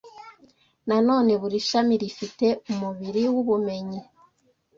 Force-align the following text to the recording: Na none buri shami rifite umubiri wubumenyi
Na 0.87 0.97
none 1.07 1.31
buri 1.41 1.57
shami 1.69 1.95
rifite 2.01 2.47
umubiri 2.71 3.23
wubumenyi 3.33 4.01